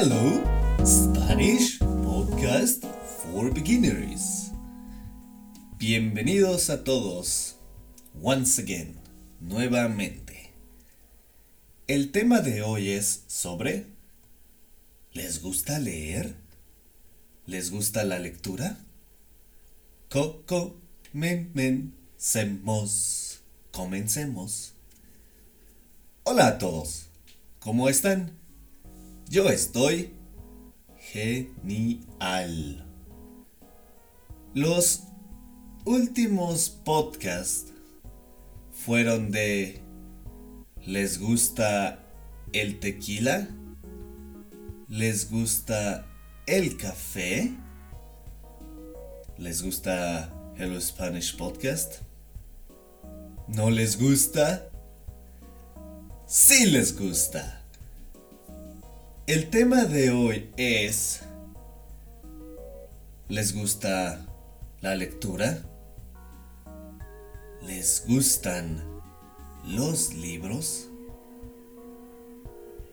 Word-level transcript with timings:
Hello, 0.00 0.40
Spanish 0.84 1.80
Podcast 1.80 2.84
for 3.24 3.50
Beginners. 3.52 4.52
Bienvenidos 5.76 6.70
a 6.70 6.84
todos, 6.84 7.56
once 8.22 8.60
again, 8.60 8.94
nuevamente. 9.40 10.52
El 11.88 12.12
tema 12.12 12.42
de 12.42 12.62
hoy 12.62 12.90
es 12.90 13.24
sobre 13.26 13.86
¿Les 15.14 15.42
gusta 15.42 15.80
leer? 15.80 16.36
¿Les 17.46 17.72
gusta 17.72 18.04
la 18.04 18.20
lectura? 18.20 18.78
Coco, 20.10 20.76
men, 21.12 21.50
men, 21.54 21.92
semos. 22.16 23.40
Comencemos. 23.72 24.74
Hola 26.22 26.46
a 26.46 26.58
todos. 26.58 27.08
¿Cómo 27.58 27.88
están? 27.88 28.38
Yo 29.30 29.46
estoy 29.50 30.14
genial. 30.96 32.86
Los 34.54 35.02
últimos 35.84 36.70
podcasts 36.70 37.74
fueron 38.72 39.30
de 39.30 39.82
¿Les 40.86 41.20
gusta 41.20 41.98
el 42.54 42.80
tequila? 42.80 43.48
¿Les 44.88 45.30
gusta 45.30 46.06
el 46.46 46.78
café? 46.78 47.52
¿Les 49.36 49.62
gusta 49.62 50.32
Hello 50.56 50.80
Spanish 50.80 51.36
Podcast? 51.36 51.96
¿No 53.46 53.68
les 53.68 54.00
gusta? 54.00 54.70
Sí 56.26 56.64
les 56.64 56.98
gusta. 56.98 57.67
El 59.28 59.50
tema 59.50 59.84
de 59.84 60.10
hoy 60.10 60.48
es... 60.56 61.20
¿Les 63.28 63.54
gusta 63.54 64.24
la 64.80 64.96
lectura? 64.96 65.62
¿Les 67.66 68.06
gustan 68.08 68.82
los 69.66 70.14
libros? 70.14 70.88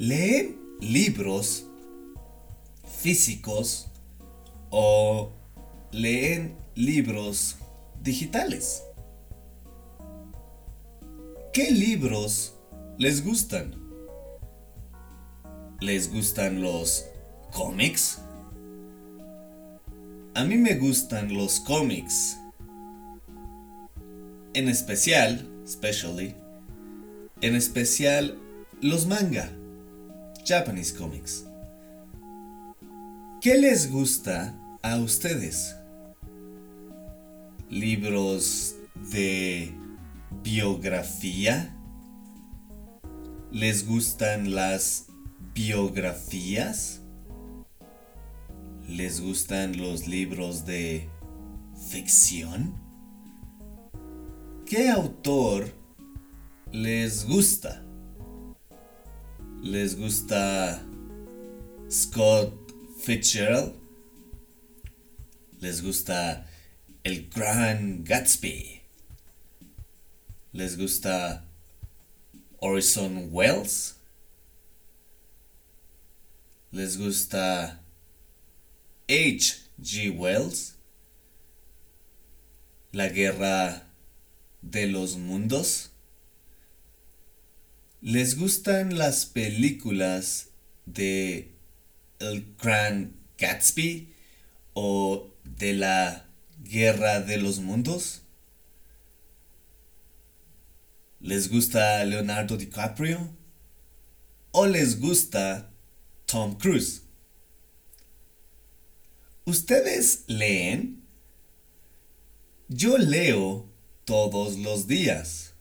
¿Leen 0.00 0.58
libros 0.80 1.68
físicos 2.98 3.86
o 4.70 5.30
leen 5.92 6.56
libros 6.74 7.54
digitales? 8.02 8.82
¿Qué 11.52 11.70
libros 11.70 12.56
les 12.98 13.24
gustan? 13.24 13.85
¿Les 15.80 16.10
gustan 16.10 16.62
los 16.62 17.04
cómics? 17.52 18.22
A 20.34 20.42
mí 20.42 20.56
me 20.56 20.74
gustan 20.76 21.34
los 21.34 21.60
cómics. 21.60 22.38
En 24.54 24.70
especial, 24.70 25.46
especially, 25.66 26.34
en 27.42 27.54
especial 27.54 28.38
los 28.80 29.06
manga, 29.06 29.50
Japanese 30.46 30.94
comics. 30.94 31.44
¿Qué 33.42 33.58
les 33.58 33.90
gusta 33.90 34.54
a 34.80 34.96
ustedes? 34.96 35.76
¿Libros 37.68 38.76
de 39.12 39.74
biografía? 40.42 41.76
¿Les 43.52 43.86
gustan 43.86 44.54
las 44.54 45.08
biografías? 45.56 47.00
¿Les 48.86 49.22
gustan 49.22 49.78
los 49.78 50.06
libros 50.06 50.66
de 50.66 51.08
ficción? 51.90 52.74
¿Qué 54.66 54.90
autor 54.90 55.72
les 56.72 57.26
gusta? 57.26 57.82
¿Les 59.62 59.98
gusta 59.98 60.82
Scott 61.90 62.52
Fitzgerald. 63.00 63.72
Les 65.60 65.82
gusta 65.82 66.46
El 67.02 67.30
Gran 67.30 68.04
Gatsby. 68.04 68.82
Les 70.52 70.76
gusta 70.76 71.44
Orson 72.60 73.30
Welles. 73.32 73.96
Les 76.72 76.98
gusta 76.98 77.80
H.G. 79.08 80.10
Wells. 80.10 80.74
La 82.92 83.08
Guerra 83.08 83.86
de 84.62 84.88
los 84.88 85.16
Mundos. 85.16 85.92
¿Les 88.00 88.36
gustan 88.36 88.98
las 88.98 89.26
películas 89.26 90.48
de 90.86 91.54
el 92.18 92.54
Gran 92.60 93.14
Gatsby 93.38 94.12
o 94.74 95.30
de 95.44 95.72
la 95.72 96.26
Guerra 96.64 97.20
de 97.20 97.36
los 97.38 97.60
Mundos? 97.60 98.22
¿Les 101.20 101.48
gusta 101.48 102.04
Leonardo 102.04 102.56
DiCaprio? 102.56 103.30
¿O 104.50 104.66
les 104.66 104.98
gusta 104.98 105.70
Tom 106.26 106.56
Cruise? 106.56 107.02
¿Ustedes 109.44 110.24
leen? 110.26 111.04
Yo 112.68 112.98
leo 112.98 113.68
todos 114.04 114.58
los 114.58 114.88
días. 114.88 115.54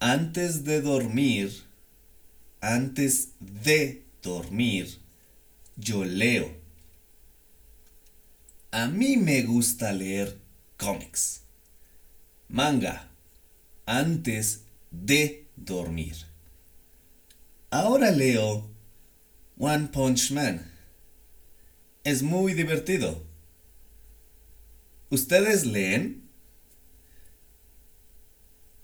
Antes 0.00 0.64
de 0.64 0.80
dormir, 0.80 1.52
antes 2.60 3.34
de 3.38 4.04
dormir, 4.22 4.98
yo 5.76 6.04
leo. 6.04 6.56
A 8.72 8.88
mí 8.88 9.16
me 9.16 9.42
gusta 9.42 9.92
leer 9.92 10.36
cómics, 10.76 11.42
manga, 12.48 13.08
antes 13.86 14.64
de 14.90 15.46
dormir. 15.56 16.16
Ahora 17.70 18.10
leo 18.10 18.68
One 19.60 19.88
Punch 19.88 20.30
Man. 20.30 20.70
Es 22.04 22.22
muy 22.22 22.54
divertido. 22.54 23.24
¿Ustedes 25.10 25.66
leen? 25.66 26.30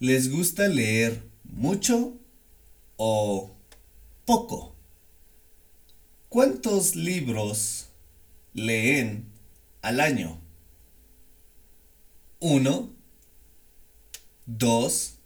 ¿Les 0.01 0.33
gusta 0.33 0.67
leer 0.67 1.23
mucho 1.45 2.19
o 2.97 3.55
poco? 4.25 4.75
¿Cuántos 6.29 6.97
libros 6.97 7.91
leen 8.53 9.31
al 9.81 10.01
año? 10.01 10.41
¿Uno? 12.41 12.93
¿Dos? 14.45 15.19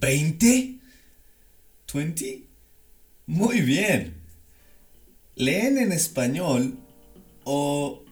¿Veinte? 0.00 0.78
¿Twenty? 1.84 2.47
Muy 3.28 3.60
bien. 3.60 4.14
¿Leen 5.36 5.76
en 5.76 5.92
español 5.92 6.78
o 7.44 8.02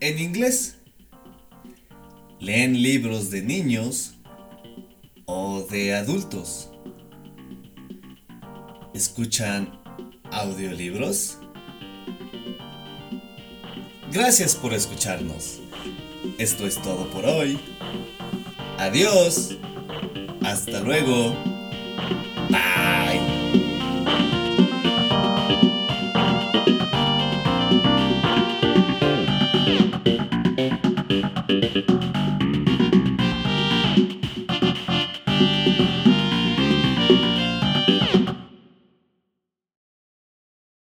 en 0.00 0.18
inglés? 0.18 0.78
¿Leen 2.40 2.82
libros 2.82 3.30
de 3.30 3.42
niños 3.42 4.14
o 5.26 5.66
de 5.70 5.94
adultos? 5.94 6.70
¿Escuchan 8.94 9.78
audiolibros? 10.32 11.36
Gracias 14.10 14.56
por 14.56 14.72
escucharnos. 14.72 15.60
Esto 16.38 16.66
es 16.66 16.80
todo 16.80 17.10
por 17.10 17.26
hoy. 17.26 17.60
Adiós. 18.78 19.58
Hasta 20.40 20.80
luego. 20.80 21.34
Bye. 22.48 22.73